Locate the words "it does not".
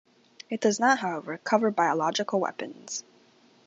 0.49-0.97